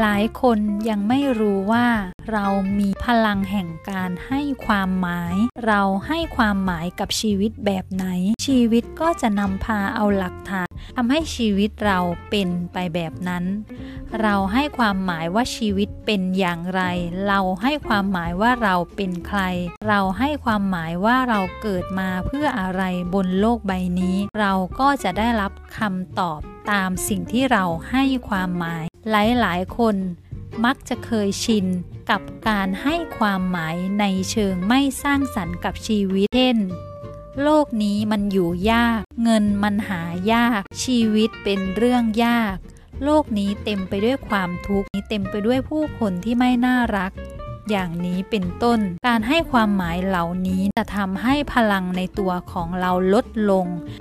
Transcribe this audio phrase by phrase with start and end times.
[0.00, 0.58] หลายคน
[0.88, 1.86] ยังไม่รู้ว่า
[2.32, 2.46] เรา
[2.78, 5.34] มีพลังแห่งการให้ความหมาย
[5.66, 8.06] เราให้ความหมายกับชีวิตแบบไหน
[8.46, 11.98] ชีวิตก็จะนำพาเอาหลักฐานทำให้ชีวิตเรา
[12.30, 13.44] เป็นไปแบบนั้น
[14.22, 16.82] เราให้ความหมายว่าชีวิตเป็นอย่างไร
[17.28, 19.40] เราให้ความหมายว่าเราเป็นใคร
[19.88, 22.82] เราให้ความหมายว่าเราเกิดมาเพื่ออะไร
[23.14, 26.40] บนโลกใบนี้ เราก็จะได้รับคำตอบ
[26.70, 29.14] ตามสิ่งที่เราให้ความหมาย ห
[29.44, 29.96] ลายๆ คน
[30.64, 31.66] มักจะเคยชิน
[32.10, 36.58] กับการให้ความหมายในเชิงไม่สร้างสรรค์กับชีวิตเช่น
[37.42, 40.02] โลกนี้มันอยู่ยาก เงินมันหา
[40.32, 42.56] ยาก ชีวิตเป็นเรื่องยาก
[43.04, 47.12] โลกนี้เต็มไปด้วยความทุกข์เต็มไปด้วยผู้คนที่ไม่น่ารัก
[47.70, 53.66] อย่างนี้เป็นต้น การให้ความหมายเหล่านี้จะทำให้พลังในตัวของเราลดลง